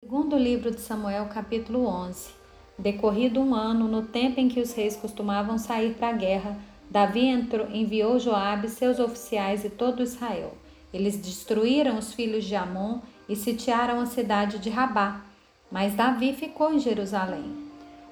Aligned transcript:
Segundo 0.00 0.38
livro 0.38 0.70
de 0.70 0.80
Samuel, 0.80 1.26
capítulo 1.26 1.84
11. 1.84 2.30
Decorrido 2.78 3.40
um 3.40 3.52
ano, 3.52 3.88
no 3.88 4.02
tempo 4.02 4.38
em 4.38 4.48
que 4.48 4.60
os 4.60 4.72
reis 4.72 4.96
costumavam 4.96 5.58
sair 5.58 5.94
para 5.94 6.10
a 6.10 6.12
guerra, 6.12 6.56
Davi 6.88 7.26
entrou, 7.26 7.68
enviou 7.68 8.16
Joabe, 8.16 8.68
seus 8.68 9.00
oficiais 9.00 9.64
e 9.64 9.70
todo 9.70 10.00
Israel. 10.00 10.54
Eles 10.94 11.16
destruíram 11.16 11.98
os 11.98 12.14
filhos 12.14 12.44
de 12.44 12.54
Amon 12.54 13.00
e 13.28 13.34
sitiaram 13.34 14.00
a 14.00 14.06
cidade 14.06 14.60
de 14.60 14.70
Rabá. 14.70 15.20
Mas 15.68 15.96
Davi 15.96 16.32
ficou 16.32 16.72
em 16.72 16.78
Jerusalém. 16.78 17.52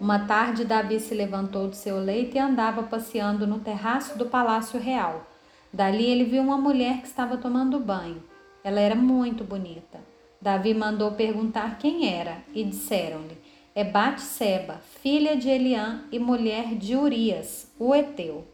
Uma 0.00 0.20
tarde, 0.20 0.64
Davi 0.64 1.00
se 1.00 1.16
levantou 1.16 1.66
do 1.66 1.74
seu 1.74 1.98
leito 1.98 2.36
e 2.36 2.38
andava 2.40 2.84
passeando 2.84 3.44
no 3.44 3.58
terraço 3.58 4.16
do 4.16 4.26
palácio 4.26 4.78
real. 4.78 5.26
Dali 5.72 6.04
ele 6.04 6.24
viu 6.24 6.42
uma 6.42 6.56
mulher 6.56 7.00
que 7.00 7.08
estava 7.08 7.36
tomando 7.36 7.80
banho. 7.80 8.22
Ela 8.62 8.78
era 8.78 8.94
muito 8.94 9.42
bonita. 9.42 10.11
Davi 10.42 10.74
mandou 10.74 11.12
perguntar 11.12 11.78
quem 11.78 12.12
era 12.12 12.38
e 12.52 12.64
disseram-lhe: 12.64 13.38
É 13.76 13.84
Batseba, 13.84 14.80
filha 15.00 15.36
de 15.36 15.48
Eliã 15.48 16.02
e 16.10 16.18
mulher 16.18 16.74
de 16.74 16.96
Urias, 16.96 17.68
o 17.78 17.94
heteu. 17.94 18.44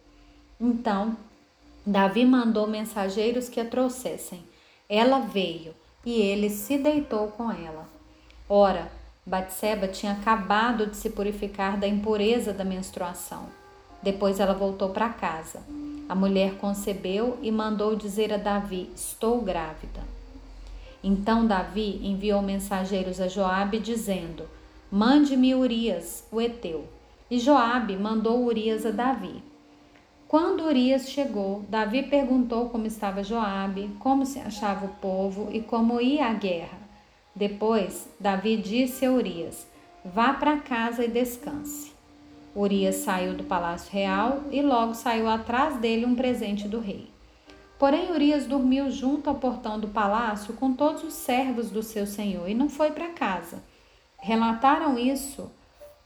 Então, 0.60 1.16
Davi 1.86 2.26
mandou 2.26 2.66
mensageiros 2.66 3.48
que 3.48 3.58
a 3.58 3.64
trouxessem. 3.64 4.42
Ela 4.86 5.20
veio 5.20 5.74
e 6.04 6.12
ele 6.20 6.50
se 6.50 6.76
deitou 6.76 7.28
com 7.28 7.50
ela. 7.50 7.88
Ora, 8.46 8.92
Batseba 9.24 9.88
tinha 9.88 10.12
acabado 10.12 10.86
de 10.86 10.96
se 10.96 11.08
purificar 11.08 11.78
da 11.78 11.88
impureza 11.88 12.52
da 12.52 12.66
menstruação. 12.66 13.46
Depois 14.02 14.40
ela 14.40 14.52
voltou 14.52 14.90
para 14.90 15.08
casa. 15.08 15.62
A 16.06 16.14
mulher 16.14 16.56
concebeu 16.56 17.38
e 17.40 17.50
mandou 17.50 17.96
dizer 17.96 18.30
a 18.30 18.36
Davi: 18.36 18.90
Estou 18.94 19.40
grávida. 19.40 20.17
Então 21.02 21.46
Davi 21.46 22.00
enviou 22.02 22.42
mensageiros 22.42 23.20
a 23.20 23.28
Joabe 23.28 23.78
dizendo: 23.78 24.44
Mande-me 24.90 25.54
Urias, 25.54 26.26
o 26.32 26.40
heteu. 26.40 26.86
E 27.30 27.38
Joabe 27.38 27.96
mandou 27.96 28.44
Urias 28.44 28.86
a 28.86 28.90
Davi. 28.90 29.42
Quando 30.26 30.64
Urias 30.64 31.08
chegou, 31.08 31.64
Davi 31.68 32.02
perguntou 32.02 32.68
como 32.68 32.86
estava 32.86 33.22
Joabe, 33.22 33.90
como 33.98 34.26
se 34.26 34.38
achava 34.38 34.86
o 34.86 34.94
povo 34.96 35.48
e 35.52 35.60
como 35.60 36.00
ia 36.00 36.26
a 36.26 36.34
guerra. 36.34 36.78
Depois, 37.34 38.08
Davi 38.18 38.56
disse 38.56 39.06
a 39.06 39.12
Urias: 39.12 39.66
Vá 40.04 40.34
para 40.34 40.58
casa 40.58 41.04
e 41.04 41.08
descanse. 41.08 41.92
Urias 42.56 42.96
saiu 42.96 43.34
do 43.34 43.44
palácio 43.44 43.92
real 43.92 44.42
e 44.50 44.60
logo 44.62 44.94
saiu 44.94 45.28
atrás 45.28 45.76
dele 45.76 46.04
um 46.04 46.14
presente 46.14 46.66
do 46.66 46.80
rei. 46.80 47.08
Porém, 47.78 48.10
Urias 48.10 48.46
dormiu 48.46 48.90
junto 48.90 49.30
ao 49.30 49.36
portão 49.36 49.78
do 49.78 49.88
palácio 49.88 50.54
com 50.54 50.72
todos 50.72 51.04
os 51.04 51.14
servos 51.14 51.70
do 51.70 51.82
seu 51.82 52.06
senhor 52.06 52.48
e 52.48 52.54
não 52.54 52.68
foi 52.68 52.90
para 52.90 53.10
casa. 53.10 53.62
Relataram 54.18 54.98
isso 54.98 55.48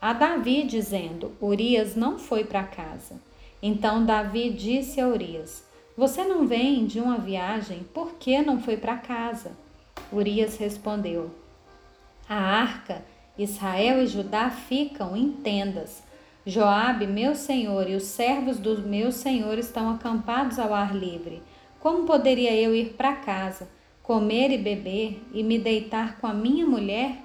a 0.01 0.13
Davi, 0.13 0.65
dizendo: 0.65 1.33
Urias 1.41 1.97
não 1.97 2.19
foi 2.19 2.45
para 2.45 2.65
casa. 2.65 3.21
Então 3.63 4.05
Davi 4.05 4.51
disse 4.51 5.01
a 5.01 5.09
Urias: 5.09 5.65
Você 5.97 6.25
não 6.25 6.47
vem 6.47 6.85
de 6.85 7.01
uma 7.01 7.17
viagem, 7.17 7.87
por 7.95 8.15
que 8.15 8.43
não 8.43 8.61
foi 8.61 8.77
para 8.77 8.99
casa? 8.99 9.53
Urias 10.13 10.59
respondeu: 10.59 11.31
A 12.29 12.35
arca, 12.35 13.03
Israel 13.39 14.03
e 14.03 14.07
Judá 14.07 14.51
ficam 14.51 15.17
em 15.17 15.31
tendas. 15.31 16.03
Joabe, 16.45 17.07
meu 17.07 17.37
senhor, 17.37 17.89
e 17.89 17.95
os 17.95 18.03
servos 18.03 18.59
do 18.59 18.77
meu 18.83 19.13
senhor 19.13 19.57
estão 19.57 19.89
acampados 19.89 20.59
ao 20.59 20.75
ar 20.75 20.95
livre. 20.95 21.41
Como 21.83 22.05
poderia 22.05 22.55
eu 22.55 22.77
ir 22.77 22.91
para 22.91 23.17
casa, 23.17 23.69
comer 24.05 24.53
e 24.53 24.59
beber 24.59 25.21
e 25.35 25.43
me 25.43 25.59
deitar 25.59 26.21
com 26.21 26.29
a 26.29 26.33
minha 26.33 26.65
mulher? 26.65 27.17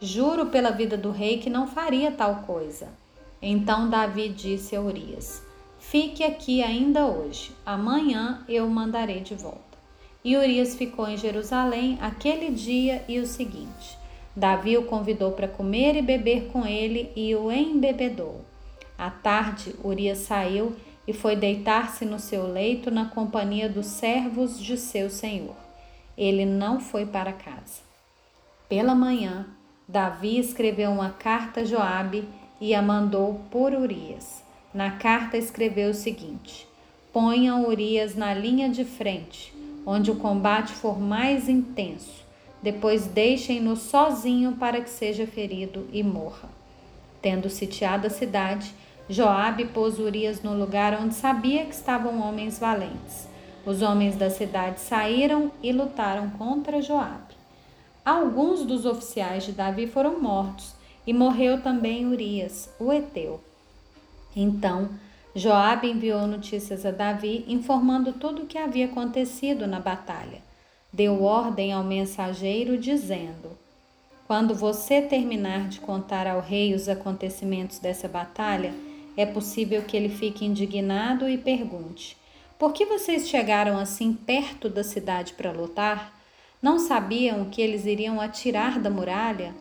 Juro 0.00 0.46
pela 0.46 0.72
vida 0.72 0.96
do 0.96 1.12
rei 1.12 1.38
que 1.38 1.48
não 1.48 1.68
faria 1.68 2.10
tal 2.10 2.42
coisa. 2.42 2.88
Então 3.40 3.88
Davi 3.88 4.28
disse 4.28 4.74
a 4.74 4.80
Urias: 4.80 5.40
Fique 5.78 6.24
aqui 6.24 6.60
ainda 6.64 7.06
hoje, 7.06 7.52
amanhã 7.64 8.44
eu 8.48 8.66
o 8.66 8.70
mandarei 8.70 9.20
de 9.20 9.36
volta. 9.36 9.78
E 10.24 10.36
Urias 10.36 10.74
ficou 10.74 11.08
em 11.08 11.16
Jerusalém 11.16 11.96
aquele 12.00 12.50
dia 12.50 13.04
e 13.08 13.20
o 13.20 13.26
seguinte. 13.26 13.96
Davi 14.34 14.76
o 14.76 14.86
convidou 14.86 15.30
para 15.30 15.46
comer 15.46 15.94
e 15.94 16.02
beber 16.02 16.48
com 16.48 16.66
ele 16.66 17.12
e 17.14 17.36
o 17.36 17.52
embebedou. 17.52 18.40
À 18.98 19.10
tarde, 19.10 19.76
Urias 19.84 20.18
saiu 20.18 20.74
e 21.12 21.14
foi 21.14 21.36
deitar-se 21.36 22.06
no 22.06 22.18
seu 22.18 22.50
leito 22.50 22.90
na 22.90 23.04
companhia 23.04 23.68
dos 23.68 23.84
servos 23.84 24.58
de 24.58 24.78
seu 24.78 25.10
senhor. 25.10 25.54
Ele 26.16 26.46
não 26.46 26.80
foi 26.80 27.04
para 27.04 27.34
casa. 27.34 27.82
Pela 28.66 28.94
manhã, 28.94 29.44
Davi 29.86 30.38
escreveu 30.38 30.90
uma 30.90 31.10
carta 31.10 31.60
a 31.60 31.64
Joabe 31.66 32.26
e 32.58 32.74
a 32.74 32.80
mandou 32.80 33.42
por 33.50 33.74
Urias. 33.74 34.42
Na 34.72 34.92
carta 34.92 35.36
escreveu 35.36 35.90
o 35.90 35.94
seguinte: 35.94 36.66
Ponham 37.12 37.66
Urias 37.68 38.14
na 38.14 38.32
linha 38.32 38.70
de 38.70 38.86
frente, 38.86 39.52
onde 39.84 40.10
o 40.10 40.16
combate 40.16 40.72
for 40.72 40.98
mais 40.98 41.46
intenso. 41.46 42.24
Depois 42.62 43.06
deixem-no 43.06 43.76
sozinho 43.76 44.52
para 44.52 44.80
que 44.80 44.88
seja 44.88 45.26
ferido 45.26 45.86
e 45.92 46.02
morra. 46.02 46.48
Tendo 47.20 47.50
sitiado 47.50 48.06
a 48.06 48.10
cidade, 48.10 48.74
Joabe 49.12 49.66
pôs 49.66 49.98
Urias 49.98 50.42
no 50.42 50.58
lugar 50.58 50.98
onde 50.98 51.14
sabia 51.14 51.66
que 51.66 51.74
estavam 51.74 52.22
homens 52.26 52.58
valentes. 52.58 53.28
Os 53.66 53.82
homens 53.82 54.16
da 54.16 54.30
cidade 54.30 54.80
saíram 54.80 55.52
e 55.62 55.70
lutaram 55.70 56.30
contra 56.30 56.80
Joabe. 56.80 57.34
Alguns 58.02 58.64
dos 58.64 58.86
oficiais 58.86 59.44
de 59.44 59.52
Davi 59.52 59.86
foram 59.86 60.18
mortos 60.18 60.74
e 61.06 61.12
morreu 61.12 61.60
também 61.60 62.06
Urias, 62.06 62.70
o 62.80 62.90
heteu. 62.90 63.38
Então, 64.34 64.88
Joabe 65.36 65.90
enviou 65.90 66.26
notícias 66.26 66.86
a 66.86 66.90
Davi, 66.90 67.44
informando 67.46 68.14
tudo 68.14 68.44
o 68.44 68.46
que 68.46 68.56
havia 68.56 68.86
acontecido 68.86 69.66
na 69.66 69.78
batalha. 69.78 70.40
Deu 70.90 71.22
ordem 71.22 71.70
ao 71.70 71.84
mensageiro, 71.84 72.78
dizendo: 72.78 73.58
Quando 74.26 74.54
você 74.54 75.02
terminar 75.02 75.68
de 75.68 75.80
contar 75.80 76.26
ao 76.26 76.40
rei 76.40 76.72
os 76.72 76.88
acontecimentos 76.88 77.78
dessa 77.78 78.08
batalha, 78.08 78.72
é 79.16 79.26
possível 79.26 79.82
que 79.82 79.96
ele 79.96 80.08
fique 80.08 80.44
indignado 80.44 81.28
e 81.28 81.36
pergunte: 81.36 82.16
Por 82.58 82.72
que 82.72 82.86
vocês 82.86 83.28
chegaram 83.28 83.78
assim 83.78 84.12
perto 84.12 84.68
da 84.68 84.82
cidade 84.82 85.34
para 85.34 85.52
lutar? 85.52 86.18
Não 86.60 86.78
sabiam 86.78 87.46
que 87.46 87.60
eles 87.60 87.84
iriam 87.84 88.20
atirar 88.20 88.78
da 88.78 88.88
muralha? 88.88 89.54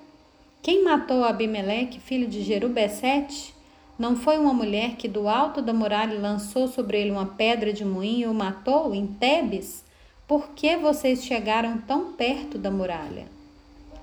Quem 0.62 0.84
matou 0.84 1.23
Abimeleque, 1.23 2.00
filho 2.00 2.28
de 2.28 2.44
Jerubessete? 2.44 3.53
Não 3.97 4.16
foi 4.16 4.38
uma 4.38 4.53
mulher 4.53 4.95
que 4.95 5.07
do 5.07 5.28
alto 5.28 5.62
da 5.62 5.73
muralha 5.73 6.19
lançou 6.19 6.68
sobre 6.68 7.01
ele 7.01 7.12
uma 7.12 7.25
pedra 7.25 7.73
de 7.73 7.83
moinho 7.83 8.28
e 8.28 8.31
o 8.31 8.33
matou 8.33 8.94
em 8.94 9.07
Tebes? 9.07 9.83
Por 10.28 10.50
que 10.50 10.78
vocês 10.78 11.23
chegaram 11.23 11.78
tão 11.79 12.13
perto 12.13 12.57
da 12.57 12.72
muralha? 12.72 13.25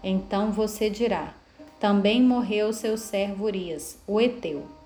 Então 0.03 0.53
você 0.53 0.91
dirá: 0.91 1.35
Também 1.81 2.23
morreu 2.23 2.73
seu 2.73 2.99
servo 2.99 3.45
Urias, 3.45 3.99
o 4.07 4.21
Eteu. 4.21 4.78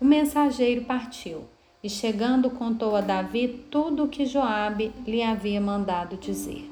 O 0.00 0.04
mensageiro 0.04 0.86
partiu 0.86 1.44
e, 1.84 1.90
chegando, 1.90 2.48
contou 2.48 2.96
a 2.96 3.02
Davi 3.02 3.66
tudo 3.70 4.04
o 4.04 4.08
que 4.08 4.24
Joabe 4.24 4.94
lhe 5.06 5.22
havia 5.22 5.60
mandado 5.60 6.16
dizer. 6.16 6.70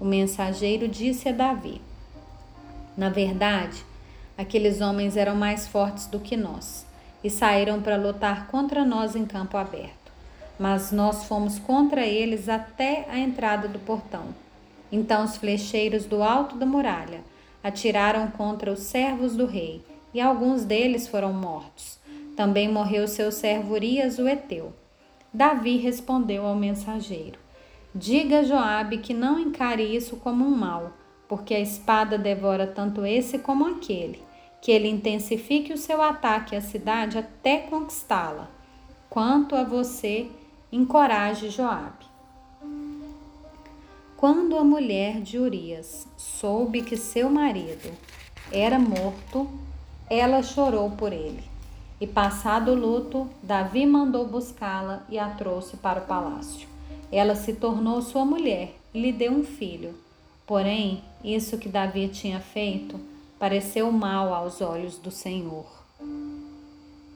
O 0.00 0.04
mensageiro 0.04 0.88
disse 0.88 1.28
a 1.28 1.32
Davi: 1.32 1.80
Na 2.96 3.08
verdade, 3.08 3.84
aqueles 4.36 4.80
homens 4.80 5.16
eram 5.16 5.36
mais 5.36 5.68
fortes 5.68 6.08
do 6.08 6.18
que 6.18 6.36
nós 6.36 6.84
e 7.22 7.30
saíram 7.30 7.80
para 7.80 7.96
lutar 7.96 8.48
contra 8.48 8.84
nós 8.84 9.14
em 9.14 9.24
campo 9.24 9.56
aberto. 9.56 10.12
Mas 10.58 10.90
nós 10.90 11.24
fomos 11.26 11.60
contra 11.60 12.04
eles 12.04 12.48
até 12.48 13.06
a 13.08 13.16
entrada 13.16 13.68
do 13.68 13.78
portão. 13.78 14.34
Então 14.90 15.24
os 15.24 15.36
flecheiros 15.36 16.06
do 16.06 16.24
alto 16.24 16.56
da 16.56 16.66
muralha 16.66 17.20
atiraram 17.62 18.32
contra 18.32 18.72
os 18.72 18.80
servos 18.80 19.36
do 19.36 19.46
rei, 19.46 19.80
e 20.12 20.20
alguns 20.20 20.64
deles 20.64 21.06
foram 21.06 21.32
mortos. 21.32 22.02
Também 22.36 22.68
morreu 22.68 23.06
seu 23.06 23.30
servo 23.30 23.74
Urias 23.74 24.18
o 24.18 24.28
Eteu. 24.28 24.72
Davi 25.32 25.76
respondeu 25.76 26.44
ao 26.44 26.56
mensageiro: 26.56 27.38
Diga 27.94 28.40
a 28.40 28.42
Joabe 28.42 28.98
que 28.98 29.14
não 29.14 29.38
encare 29.38 29.82
isso 29.82 30.16
como 30.16 30.44
um 30.44 30.50
mal, 30.50 30.92
porque 31.28 31.54
a 31.54 31.60
espada 31.60 32.18
devora 32.18 32.66
tanto 32.66 33.06
esse 33.06 33.38
como 33.38 33.66
aquele, 33.66 34.20
que 34.60 34.72
ele 34.72 34.88
intensifique 34.88 35.72
o 35.72 35.78
seu 35.78 36.02
ataque 36.02 36.56
à 36.56 36.60
cidade 36.60 37.18
até 37.18 37.58
conquistá-la. 37.58 38.50
Quanto 39.08 39.54
a 39.54 39.62
você, 39.62 40.28
encoraje 40.72 41.50
Joabe. 41.50 42.04
Quando 44.16 44.56
a 44.56 44.64
mulher 44.64 45.20
de 45.20 45.38
Urias 45.38 46.08
soube 46.16 46.82
que 46.82 46.96
seu 46.96 47.30
marido 47.30 47.92
era 48.50 48.78
morto, 48.78 49.48
ela 50.10 50.42
chorou 50.42 50.90
por 50.90 51.12
ele. 51.12 51.53
E 52.04 52.06
passado 52.06 52.72
o 52.72 52.74
luto, 52.74 53.26
Davi 53.42 53.86
mandou 53.86 54.26
buscá-la 54.26 55.06
e 55.08 55.18
a 55.18 55.30
trouxe 55.30 55.78
para 55.78 56.02
o 56.02 56.04
palácio. 56.04 56.68
Ela 57.10 57.34
se 57.34 57.54
tornou 57.54 58.02
sua 58.02 58.26
mulher 58.26 58.74
e 58.92 59.00
lhe 59.00 59.10
deu 59.10 59.32
um 59.32 59.42
filho. 59.42 59.94
Porém, 60.46 61.02
isso 61.24 61.56
que 61.56 61.66
Davi 61.66 62.08
tinha 62.08 62.40
feito 62.40 63.00
pareceu 63.38 63.90
mal 63.90 64.34
aos 64.34 64.60
olhos 64.60 64.98
do 64.98 65.10
Senhor. 65.10 65.64